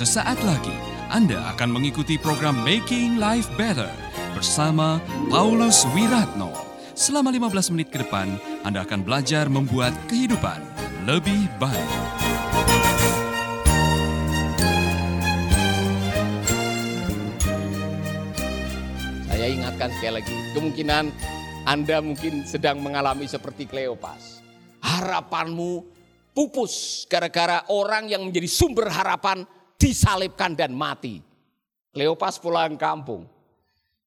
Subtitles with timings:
[0.00, 0.72] Sesaat lagi
[1.12, 3.92] Anda akan mengikuti program Making Life Better
[4.32, 4.96] bersama
[5.28, 6.48] Paulus Wiratno.
[6.96, 8.32] Selama 15 menit ke depan,
[8.64, 10.56] Anda akan belajar membuat kehidupan
[11.04, 11.92] lebih baik.
[19.28, 21.12] Saya ingatkan sekali lagi, kemungkinan
[21.68, 24.40] Anda mungkin sedang mengalami seperti Kleopas.
[24.80, 25.84] Harapanmu
[26.32, 29.44] pupus gara-gara orang yang menjadi sumber harapan
[29.80, 31.24] disalibkan dan mati.
[31.96, 33.24] Kleopas pulang kampung.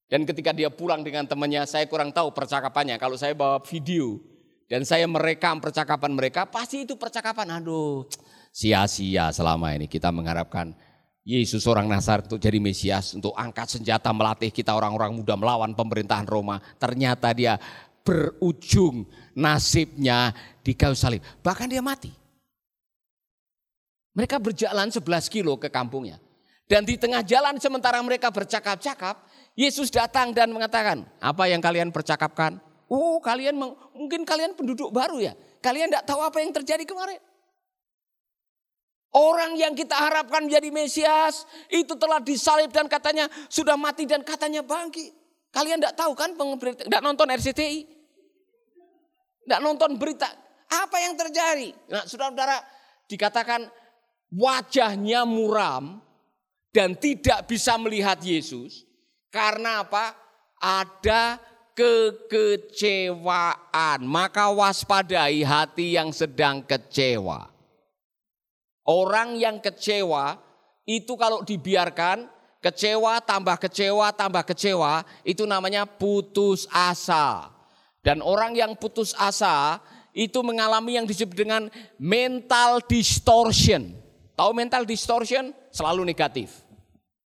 [0.05, 3.01] Dan ketika dia pulang dengan temannya, saya kurang tahu percakapannya.
[3.01, 4.21] Kalau saya bawa video
[4.69, 8.05] dan saya merekam percakapan mereka, pasti itu percakapan, aduh
[8.53, 10.77] sia-sia selama ini kita mengharapkan
[11.25, 16.29] Yesus orang Nasar untuk jadi Mesias, untuk angkat senjata melatih kita orang-orang muda melawan pemerintahan
[16.29, 16.61] Roma.
[16.77, 17.57] Ternyata dia
[18.03, 21.23] berujung nasibnya di kayu salib.
[21.41, 22.22] Bahkan dia mati.
[24.13, 26.21] Mereka berjalan 11 kilo ke kampungnya.
[26.69, 32.57] Dan di tengah jalan sementara mereka bercakap-cakap, Yesus datang dan mengatakan, apa yang kalian percakapkan?
[32.89, 33.57] Oh kalian,
[33.93, 35.33] mungkin kalian penduduk baru ya.
[35.61, 37.19] Kalian tidak tahu apa yang terjadi kemarin.
[39.13, 44.65] Orang yang kita harapkan menjadi Mesias itu telah disalib dan katanya sudah mati dan katanya
[44.65, 45.13] bangkit.
[45.53, 47.85] Kalian tidak tahu kan tidak nonton RCTI?
[49.45, 50.25] Tidak nonton berita.
[50.65, 51.69] Apa yang terjadi?
[51.93, 52.57] Nah saudara-saudara
[53.05, 53.69] dikatakan
[54.33, 56.01] wajahnya muram
[56.73, 58.89] dan tidak bisa melihat Yesus.
[59.29, 60.17] Karena apa?
[60.57, 61.37] Ada
[61.77, 62.89] kekecewaan.
[64.05, 67.53] Maka waspadai hati yang sedang kecewa.
[68.83, 70.41] Orang yang kecewa
[70.83, 72.27] itu kalau dibiarkan
[72.59, 77.47] kecewa tambah kecewa tambah kecewa itu namanya putus asa.
[78.03, 79.79] Dan orang yang putus asa
[80.11, 84.02] itu mengalami yang disebut dengan mental distortion.
[84.33, 85.53] Tahu mental distortion?
[85.69, 86.65] Selalu negatif.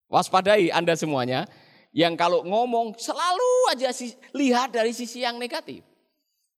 [0.10, 1.46] Waspadai Anda semuanya.
[1.96, 3.94] Yang kalau ngomong selalu aja
[4.36, 5.80] lihat dari sisi yang negatif.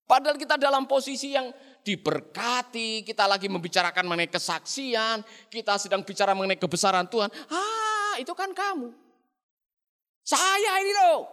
[0.07, 1.51] Padahal kita dalam posisi yang
[1.83, 5.19] diberkati, kita lagi membicarakan mengenai kesaksian,
[5.51, 7.27] kita sedang bicara mengenai kebesaran Tuhan.
[7.51, 8.95] Ah, itu kan kamu.
[10.23, 11.27] Saya ini loh.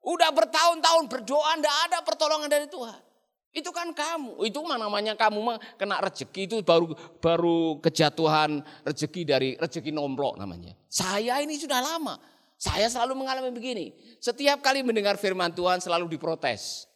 [0.00, 3.09] Udah bertahun-tahun berdoa, enggak ada pertolongan dari Tuhan.
[3.50, 9.22] Itu kan kamu, itu mana namanya kamu mah kena rezeki itu baru baru kejatuhan rezeki
[9.26, 10.78] dari rezeki nomplok namanya.
[10.86, 12.14] Saya ini sudah lama,
[12.54, 13.90] saya selalu mengalami begini.
[14.22, 16.86] Setiap kali mendengar firman Tuhan selalu diprotes.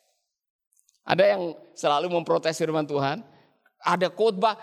[1.03, 3.27] Ada yang selalu memprotes firman Tuhan,
[3.83, 4.55] ada khotbah,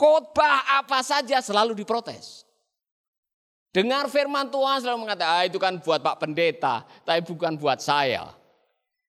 [0.00, 2.48] khotbah apa saja selalu diprotes.
[3.76, 8.30] Dengar firman Tuhan selalu mengatakan, ah, itu kan buat Pak Pendeta, tapi bukan buat saya.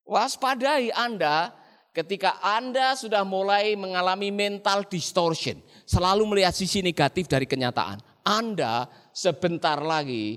[0.06, 1.54] Waspadai Anda
[1.96, 9.80] ketika Anda sudah mulai mengalami mental distortion, selalu melihat sisi negatif dari kenyataan, Anda sebentar
[9.80, 10.36] lagi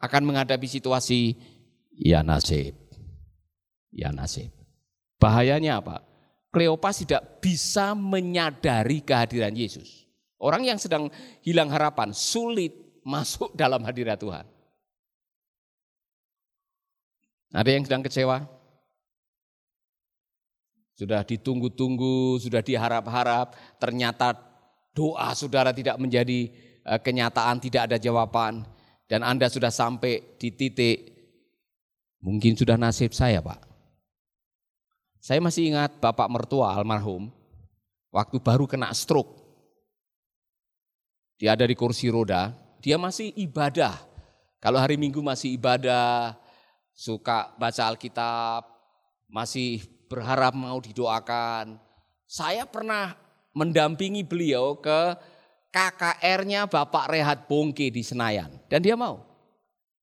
[0.00, 1.36] akan menghadapi situasi
[1.92, 2.72] ya nasib.
[3.92, 4.48] Ya nasib.
[5.20, 6.00] Bahayanya apa?
[6.50, 10.08] Kleopas tidak bisa menyadari kehadiran Yesus.
[10.40, 11.12] Orang yang sedang
[11.44, 12.72] hilang harapan sulit
[13.04, 14.48] masuk dalam hadirat Tuhan.
[17.52, 18.59] Ada yang sedang kecewa?
[21.00, 24.36] Sudah ditunggu-tunggu, sudah diharap-harap, ternyata
[24.92, 26.52] doa saudara tidak menjadi
[26.84, 28.68] eh, kenyataan, tidak ada jawaban.
[29.08, 31.08] Dan Anda sudah sampai di titik,
[32.20, 33.64] mungkin sudah nasib saya Pak.
[35.24, 37.32] Saya masih ingat Bapak mertua almarhum,
[38.12, 39.40] waktu baru kena stroke.
[41.40, 42.52] Dia ada di kursi roda,
[42.84, 43.96] dia masih ibadah.
[44.60, 46.36] Kalau hari Minggu masih ibadah,
[46.92, 48.68] suka baca Alkitab,
[49.24, 51.78] masih berharap mau didoakan.
[52.26, 53.14] Saya pernah
[53.54, 55.14] mendampingi beliau ke
[55.70, 58.50] KKR-nya Bapak Rehat Bongke di Senayan.
[58.66, 59.22] Dan dia mau.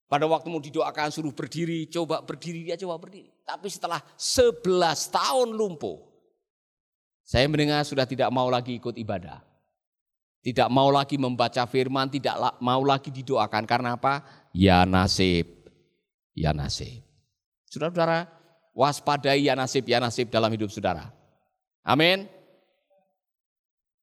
[0.07, 3.27] Pada waktu mau didoakan suruh berdiri, coba berdiri, dia coba berdiri.
[3.43, 4.63] Tapi setelah 11
[5.11, 5.99] tahun lumpuh,
[7.27, 9.43] saya mendengar sudah tidak mau lagi ikut ibadah.
[10.39, 13.67] Tidak mau lagi membaca firman, tidak mau lagi didoakan.
[13.67, 14.23] Karena apa?
[14.55, 15.67] Ya nasib,
[16.31, 17.03] ya nasib.
[17.67, 18.36] Saudara-saudara,
[18.77, 21.09] waspadai ya nasib ya nasib dalam hidup saudara.
[21.81, 22.29] Amin.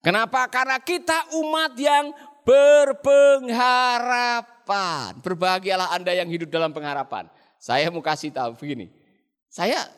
[0.03, 0.51] Kenapa?
[0.51, 2.11] Karena kita umat yang
[2.43, 5.15] berpengharapan.
[5.23, 7.31] Berbahagialah Anda yang hidup dalam pengharapan.
[7.63, 8.91] Saya mau kasih tahu begini.
[9.49, 9.89] Saya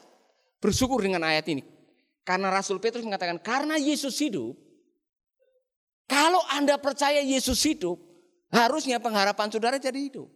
[0.61, 1.65] bersyukur dengan ayat ini.
[2.23, 4.59] Karena Rasul Petrus mengatakan, karena Yesus hidup,
[6.07, 7.99] kalau Anda percaya Yesus hidup,
[8.51, 10.29] harusnya pengharapan saudara jadi hidup.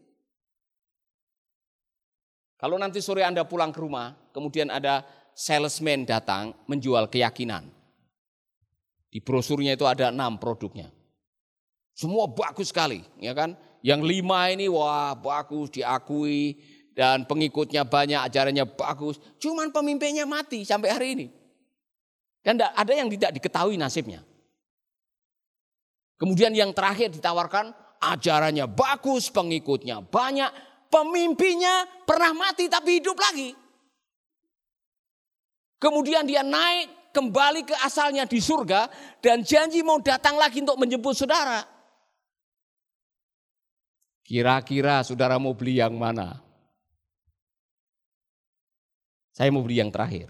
[2.59, 5.05] Kalau nanti sore Anda pulang ke rumah, kemudian ada
[5.35, 7.69] salesman datang menjual keyakinan.
[9.11, 10.93] Di brosurnya itu ada enam produknya.
[11.97, 13.59] Semua bagus sekali, ya kan?
[13.83, 16.57] Yang lima ini wah bagus diakui
[16.95, 19.19] dan pengikutnya banyak, ajarannya bagus.
[19.43, 21.27] Cuman pemimpinnya mati sampai hari ini.
[22.41, 24.25] Dan ada yang tidak diketahui nasibnya.
[26.17, 30.49] Kemudian yang terakhir ditawarkan ajarannya bagus, pengikutnya banyak,
[30.93, 33.57] pemimpinnya pernah mati tapi hidup lagi.
[35.81, 38.93] Kemudian dia naik kembali ke asalnya di surga
[39.25, 41.65] dan janji mau datang lagi untuk menjemput saudara.
[44.21, 46.39] Kira-kira saudara mau beli yang mana?
[49.35, 50.29] Saya mau beli yang terakhir.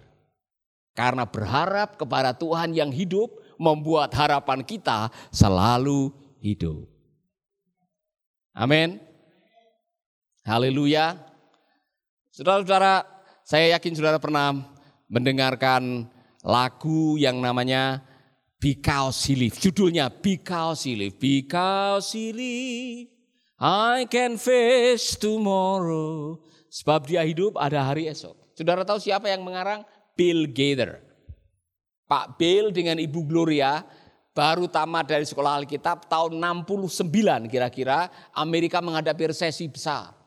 [0.94, 6.87] Karena berharap kepada Tuhan yang hidup membuat harapan kita selalu hidup.
[8.55, 9.03] Amin.
[10.46, 11.19] Haleluya.
[12.32, 13.05] Saudara-saudara,
[13.44, 14.80] saya yakin saudara pernah
[15.10, 16.06] mendengarkan
[16.46, 18.00] lagu yang namanya
[18.62, 19.58] Because He Lives.
[19.58, 21.18] Judulnya Because He Lives.
[21.18, 23.10] Because He Lives,
[23.58, 26.38] I can face tomorrow.
[26.70, 28.54] Sebab dia hidup ada hari esok.
[28.54, 29.82] Saudara tahu siapa yang mengarang?
[30.14, 31.02] Bill Gaither.
[32.04, 33.80] Pak Bill dengan Ibu Gloria
[34.36, 40.19] baru tamat dari sekolah Alkitab tahun 69 kira-kira Amerika menghadapi resesi besar.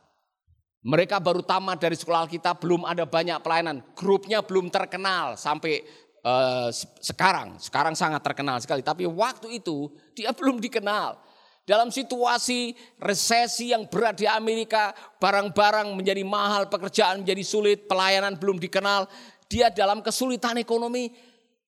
[0.83, 3.79] Mereka baru tamat dari sekolah Alkitab belum ada banyak pelayanan.
[3.95, 5.79] Grupnya belum terkenal sampai
[6.27, 6.67] uh,
[6.99, 7.55] sekarang.
[7.55, 8.83] Sekarang sangat terkenal sekali.
[8.83, 11.19] Tapi waktu itu dia belum dikenal.
[11.63, 14.91] Dalam situasi resesi yang berat di Amerika,
[15.23, 19.07] barang-barang menjadi mahal, pekerjaan menjadi sulit, pelayanan belum dikenal.
[19.47, 21.07] Dia dalam kesulitan ekonomi,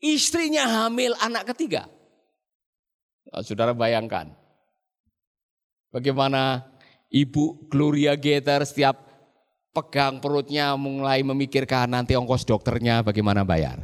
[0.05, 1.87] Istrinya hamil anak ketiga.
[3.31, 4.29] Nah, saudara bayangkan.
[5.89, 6.67] Bagaimana
[7.07, 9.04] ibu Gloria Gator setiap
[9.75, 13.75] pegang perutnya mulai memikirkan nanti ongkos dokternya bagaimana bayar.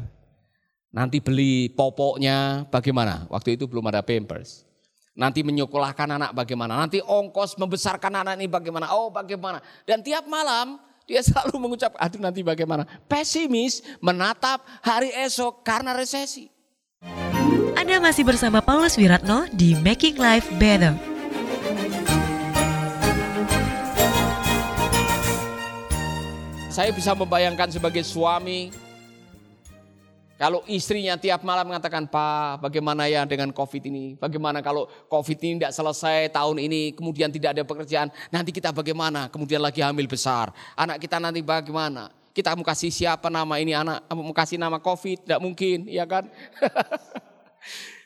[0.92, 3.28] Nanti beli popoknya bagaimana?
[3.28, 4.64] Waktu itu belum ada Pampers.
[5.12, 6.80] Nanti menyekolahkan anak bagaimana?
[6.80, 8.96] Nanti ongkos membesarkan anak ini bagaimana?
[8.96, 9.60] Oh bagaimana?
[9.84, 12.88] Dan tiap malam dia selalu mengucap, aduh nanti bagaimana.
[13.12, 16.48] Pesimis menatap hari esok karena resesi.
[17.76, 21.11] Anda masih bersama Paulus Wiratno di Making Life Better.
[26.72, 28.72] Saya bisa membayangkan sebagai suami
[30.40, 34.18] kalau istrinya tiap malam mengatakan, Pak bagaimana ya dengan COVID ini?
[34.18, 39.30] Bagaimana kalau COVID ini tidak selesai tahun ini, kemudian tidak ada pekerjaan, nanti kita bagaimana?
[39.30, 42.10] Kemudian lagi hamil besar, anak kita nanti bagaimana?
[42.34, 44.08] Kita mau kasih siapa nama ini anak?
[44.08, 45.30] Mau kasih nama COVID?
[45.30, 46.26] Tidak mungkin, ya kan?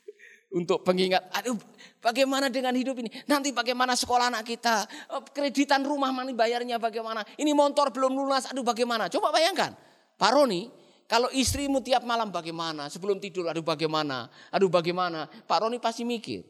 [0.53, 1.57] Untuk pengingat, aduh
[1.99, 3.11] bagaimana dengan hidup ini?
[3.27, 4.87] Nanti bagaimana sekolah anak kita?
[5.11, 7.25] Oh, kreditan rumah mana bayarnya bagaimana?
[7.35, 9.11] Ini motor belum lunas, aduh bagaimana?
[9.11, 9.75] Coba bayangkan,
[10.15, 10.71] Pak Roni
[11.05, 12.89] kalau istrimu tiap malam bagaimana?
[12.89, 14.25] Sebelum tidur, aduh bagaimana?
[14.49, 15.29] Aduh bagaimana?
[15.29, 16.41] Pak Roni pasti mikir.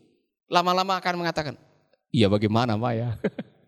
[0.47, 1.59] Lama-lama akan mengatakan,
[2.13, 3.19] iya bagaimana Maya?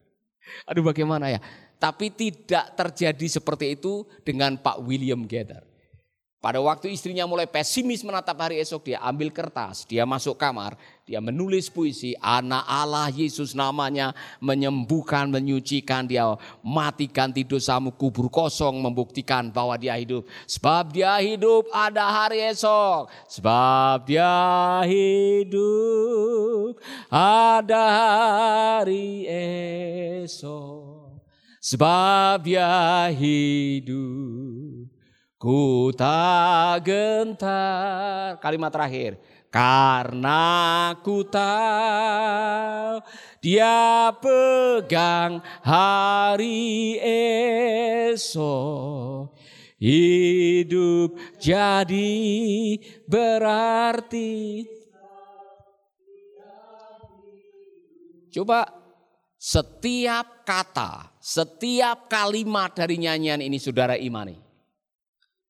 [0.69, 1.39] aduh bagaimana ya?
[1.77, 5.61] Tapi tidak terjadi seperti itu dengan Pak William Gather.
[6.37, 11.17] Pada waktu istrinya mulai pesimis menatap hari esok, dia ambil kertas, dia masuk kamar, dia
[11.17, 16.29] menulis puisi, anak Allah Yesus namanya, menyembuhkan, menyucikan, dia
[16.61, 20.29] matikan tidur dosamu, kubur kosong, membuktikan bahwa dia hidup.
[20.45, 24.29] Sebab dia hidup ada hari esok, sebab dia
[24.85, 26.77] hidup
[27.09, 29.25] ada hari
[30.21, 31.17] esok.
[31.57, 34.56] Sebab dia hidup
[35.37, 38.41] Ku tak gentar.
[38.41, 39.21] Kalimat terakhir.
[39.53, 43.05] Karena ku tahu
[43.37, 46.97] dia pegang hari
[48.09, 49.29] esok.
[49.77, 52.17] Hidup jadi
[53.05, 54.65] berarti.
[58.33, 58.65] Coba
[59.37, 64.46] setiap kata, setiap kalimat dari nyanyian ini saudara imani.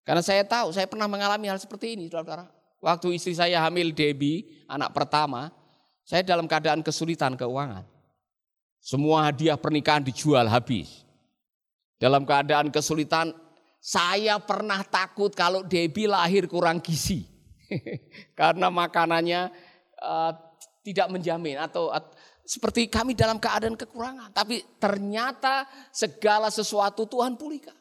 [0.08, 2.48] Karena saya tahu, saya pernah mengalami hal seperti ini, saudara-saudara.
[2.80, 5.52] Waktu istri saya hamil Debbie, anak pertama,
[6.08, 7.84] saya dalam keadaan kesulitan keuangan.
[8.80, 11.04] Semua hadiah pernikahan dijual habis.
[12.00, 13.36] Dalam keadaan kesulitan,
[13.84, 17.28] saya pernah takut kalau Debbie lahir kurang gizi.
[18.40, 19.52] Karena makanannya
[20.00, 20.32] uh,
[20.88, 22.06] tidak menjamin atau uh,
[22.48, 24.32] seperti kami dalam keadaan kekurangan.
[24.32, 27.76] Tapi ternyata segala sesuatu Tuhan pulihkan.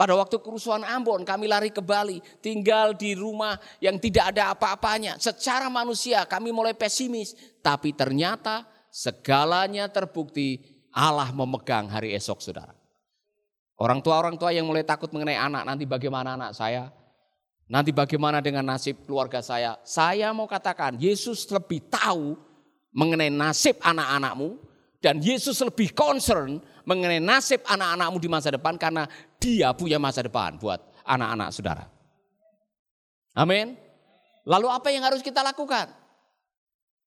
[0.00, 5.20] Pada waktu kerusuhan Ambon kami lari ke Bali, tinggal di rumah yang tidak ada apa-apanya.
[5.20, 10.56] Secara manusia kami mulai pesimis, tapi ternyata segalanya terbukti
[10.88, 12.72] Allah memegang hari esok saudara.
[13.76, 16.88] Orang tua-orang tua yang mulai takut mengenai anak, nanti bagaimana anak saya?
[17.68, 19.76] Nanti bagaimana dengan nasib keluarga saya?
[19.84, 22.40] Saya mau katakan, Yesus lebih tahu
[22.96, 24.69] mengenai nasib anak-anakmu
[25.00, 29.08] dan Yesus lebih concern mengenai nasib anak-anakmu di masa depan karena
[29.40, 30.76] dia punya masa depan buat
[31.08, 31.84] anak-anak saudara.
[33.32, 33.80] Amin.
[34.44, 35.88] Lalu apa yang harus kita lakukan?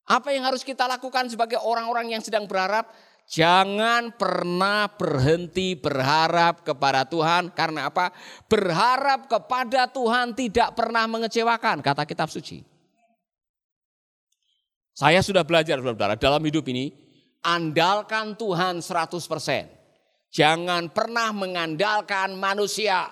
[0.03, 2.89] Apa yang harus kita lakukan sebagai orang-orang yang sedang berharap?
[3.23, 7.55] Jangan pernah berhenti berharap kepada Tuhan.
[7.55, 8.11] Karena apa?
[8.51, 12.65] Berharap kepada Tuhan tidak pernah mengecewakan, kata kitab suci.
[14.93, 17.02] Saya sudah belajar saudara dalam hidup ini,
[17.43, 20.33] andalkan Tuhan 100%.
[20.33, 23.05] Jangan pernah mengandalkan manusia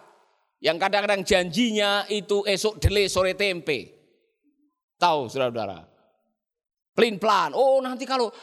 [0.57, 3.93] yang kadang-kadang janjinya itu esok dele sore tempe.
[4.97, 5.85] Tahu saudara-saudara.
[6.97, 7.53] Pelin pelan.
[7.53, 8.33] Oh nanti kalau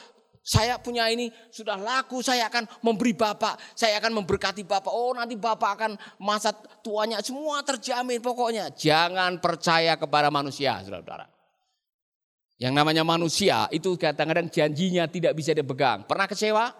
[0.48, 4.90] saya punya ini sudah laku, saya akan memberi Bapak, saya akan memberkati Bapak.
[4.90, 5.92] Oh nanti Bapak akan
[6.22, 8.72] masa tuanya semua terjamin pokoknya.
[8.74, 11.37] Jangan percaya kepada manusia, saudara-saudara.
[12.58, 16.02] Yang namanya manusia itu kadang-kadang janjinya tidak bisa dipegang.
[16.04, 16.74] Pernah kecewa?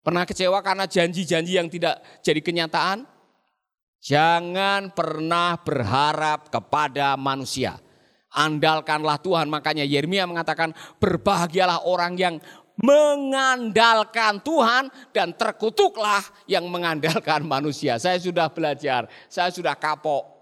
[0.00, 3.04] Pernah kecewa karena janji-janji yang tidak jadi kenyataan?
[4.00, 7.76] Jangan pernah berharap kepada manusia
[8.34, 9.48] andalkanlah Tuhan.
[9.48, 12.34] Makanya Yeremia mengatakan berbahagialah orang yang
[12.78, 17.98] mengandalkan Tuhan dan terkutuklah yang mengandalkan manusia.
[17.98, 20.37] Saya sudah belajar, saya sudah kapok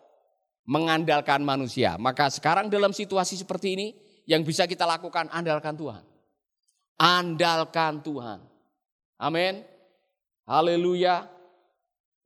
[0.66, 1.94] mengandalkan manusia.
[1.96, 3.87] Maka sekarang dalam situasi seperti ini
[4.26, 6.02] yang bisa kita lakukan andalkan Tuhan.
[6.99, 8.42] Andalkan Tuhan.
[9.16, 9.62] Amin.
[10.44, 11.30] Haleluya.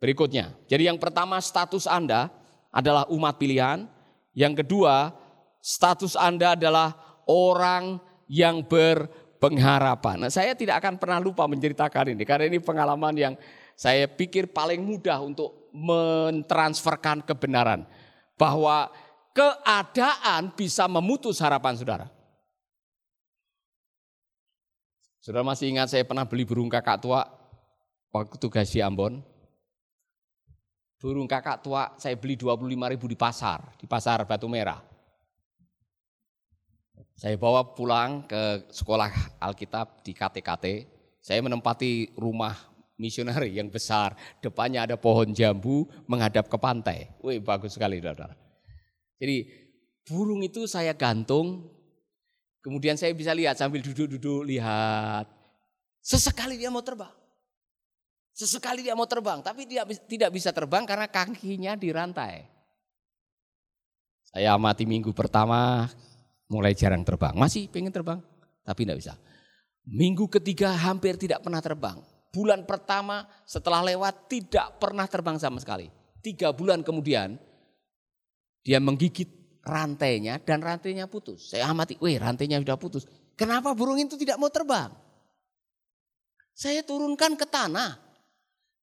[0.00, 0.56] Berikutnya.
[0.66, 2.32] Jadi yang pertama status Anda
[2.72, 3.84] adalah umat pilihan.
[4.32, 5.12] Yang kedua
[5.60, 6.96] status Anda adalah
[7.28, 10.26] orang yang berpengharapan.
[10.26, 13.34] Nah, saya tidak akan pernah lupa menceritakan ini karena ini pengalaman yang
[13.76, 17.84] saya pikir paling mudah untuk mentransferkan kebenaran
[18.40, 18.88] bahwa
[19.36, 22.08] keadaan bisa memutus harapan saudara.
[25.20, 27.28] Saudara masih ingat saya pernah beli burung kakak tua
[28.08, 29.20] waktu tugas di Ambon.
[30.96, 32.64] Burung kakak tua saya beli 25
[32.96, 34.80] ribu di pasar, di pasar Batu Merah.
[37.20, 40.88] Saya bawa pulang ke sekolah Alkitab di KTKT.
[41.20, 42.56] Saya menempati rumah
[43.00, 44.12] misioneri yang besar.
[44.44, 47.08] Depannya ada pohon jambu menghadap ke pantai.
[47.24, 48.36] Wih bagus sekali saudara.
[49.16, 49.48] Jadi
[50.04, 51.64] burung itu saya gantung.
[52.60, 55.24] Kemudian saya bisa lihat sambil duduk-duduk lihat.
[56.04, 57.12] Sesekali dia mau terbang.
[58.36, 59.40] Sesekali dia mau terbang.
[59.40, 62.44] Tapi dia tidak bisa terbang karena kakinya dirantai.
[64.30, 65.90] Saya amati minggu pertama,
[66.46, 67.34] mulai jarang terbang.
[67.34, 68.22] Masih pengen terbang,
[68.62, 69.14] tapi tidak bisa.
[69.90, 71.98] Minggu ketiga hampir tidak pernah terbang.
[72.30, 75.90] Bulan pertama setelah lewat tidak pernah terbang sama sekali.
[76.22, 77.34] Tiga bulan kemudian
[78.62, 79.26] dia menggigit
[79.66, 81.50] rantainya dan rantainya putus.
[81.50, 83.04] Saya amati, weh rantainya sudah putus.
[83.34, 84.92] Kenapa burung itu tidak mau terbang?
[86.52, 87.96] Saya turunkan ke tanah.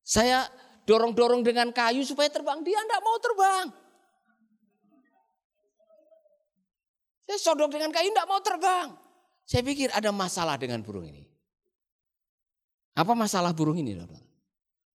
[0.02, 0.50] Saya
[0.88, 2.64] dorong-dorong dengan kayu supaya terbang.
[2.64, 3.66] Dia tidak mau terbang.
[7.28, 8.88] Saya sodok dengan kayu tidak mau terbang.
[9.44, 11.27] Saya pikir ada masalah dengan burung ini.
[12.98, 13.94] Apa masalah burung ini?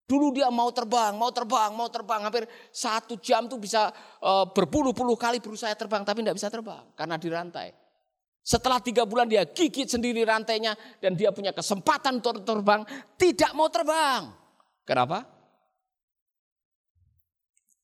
[0.09, 2.25] Dulu dia mau terbang, mau terbang, mau terbang.
[2.25, 3.93] Hampir satu jam tuh bisa
[4.25, 6.01] uh, berpuluh-puluh kali berusaha terbang.
[6.01, 7.77] Tapi tidak bisa terbang karena dirantai.
[8.41, 10.73] Setelah tiga bulan dia gigit sendiri rantainya.
[10.97, 12.89] Dan dia punya kesempatan untuk terbang.
[13.21, 14.33] Tidak mau terbang.
[14.89, 15.29] Kenapa?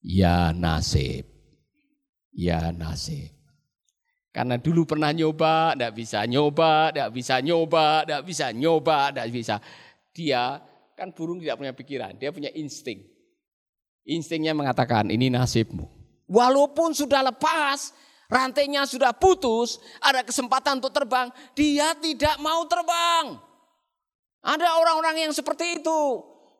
[0.00, 1.28] Ya nasib.
[2.32, 3.36] Ya nasib.
[4.36, 9.56] Karena dulu pernah nyoba, tidak bisa nyoba, tidak bisa nyoba, tidak bisa nyoba, tidak bisa.
[10.16, 10.64] Dia
[10.96, 13.04] kan burung tidak punya pikiran, dia punya insting.
[14.08, 15.84] Instingnya mengatakan ini nasibmu.
[16.24, 17.92] Walaupun sudah lepas,
[18.32, 23.36] rantainya sudah putus, ada kesempatan untuk terbang, dia tidak mau terbang.
[24.40, 26.00] Ada orang-orang yang seperti itu.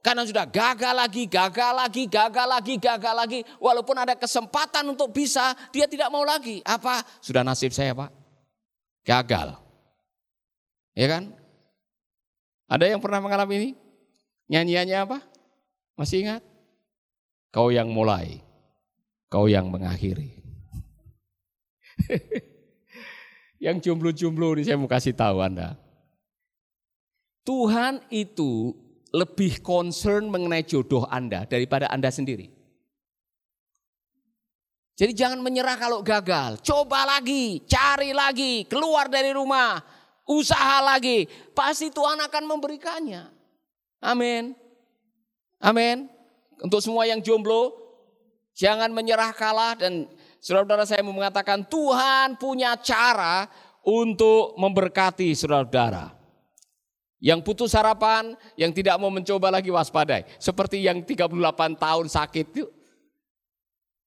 [0.04, 3.40] Karena sudah gagal lagi, gagal lagi, gagal lagi, gagal lagi.
[3.58, 6.62] Walaupun ada kesempatan untuk bisa, dia tidak mau lagi.
[6.62, 7.02] Apa?
[7.18, 8.14] Sudah nasib saya pak.
[9.02, 9.58] Gagal.
[10.94, 11.34] Ya kan?
[12.66, 13.70] Ada yang pernah mengalami ini?
[14.50, 15.18] Nyanyiannya apa?
[15.94, 16.42] Masih ingat?
[17.54, 18.42] Kau yang mulai,
[19.30, 20.34] kau yang mengakhiri.
[23.64, 25.78] yang jomblo-jomblo ini saya mau kasih tahu Anda.
[27.46, 28.74] Tuhan itu
[29.14, 32.50] lebih concern mengenai jodoh Anda daripada Anda sendiri.
[34.96, 36.58] Jadi jangan menyerah kalau gagal.
[36.64, 39.76] Coba lagi, cari lagi, keluar dari rumah,
[40.26, 41.30] usaha lagi.
[41.54, 43.30] Pasti Tuhan akan memberikannya.
[44.02, 44.52] Amin.
[45.62, 46.10] Amin.
[46.60, 47.72] Untuk semua yang jomblo,
[48.52, 50.10] jangan menyerah kalah dan
[50.42, 53.48] saudara-saudara saya mau mengatakan Tuhan punya cara
[53.86, 56.12] untuk memberkati saudara-saudara.
[57.16, 60.28] Yang putus harapan, yang tidak mau mencoba lagi waspadai.
[60.36, 61.32] Seperti yang 38
[61.80, 62.68] tahun sakit itu.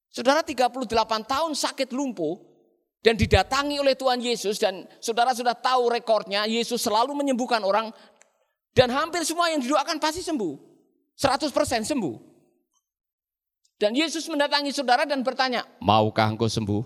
[0.10, 0.86] Saudara 38
[1.26, 2.49] tahun sakit lumpuh
[3.00, 7.92] dan didatangi oleh Tuhan Yesus dan saudara sudah tahu rekornya Yesus selalu menyembuhkan orang
[8.76, 10.68] dan hampir semua yang didoakan pasti sembuh.
[11.20, 11.52] 100%
[11.84, 12.16] sembuh.
[13.80, 16.84] Dan Yesus mendatangi saudara dan bertanya, maukah engkau sembuh?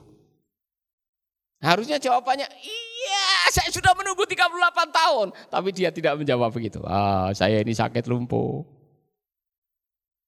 [1.61, 2.93] Harusnya jawabannya, iya
[3.49, 5.27] saya sudah menunggu 38 tahun.
[5.49, 6.81] Tapi dia tidak menjawab begitu.
[6.85, 8.65] Ah, saya ini sakit lumpuh.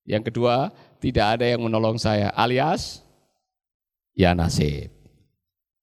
[0.05, 0.69] Yang kedua,
[1.01, 2.29] tidak ada yang menolong saya.
[2.33, 3.01] Alias,
[4.13, 4.94] ya nasib.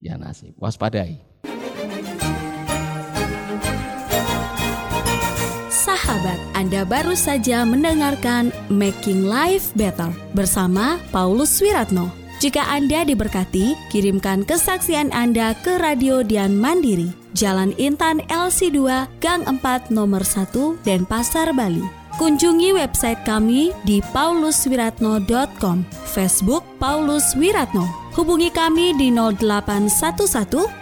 [0.03, 1.23] Ya nasib, waspadai.
[5.71, 12.11] Sahabat, Anda baru saja mendengarkan Making Life Better bersama Paulus Wiratno.
[12.43, 19.95] Jika Anda diberkati, kirimkan kesaksian Anda ke Radio Dian Mandiri, Jalan Intan LC2, Gang 4,
[19.95, 22.02] Nomor 1, Denpasar, Bali.
[22.23, 27.83] Kunjungi website kami di pauluswiratno.com, Facebook Paulus Wiratno.
[28.15, 30.82] Hubungi kami di 0811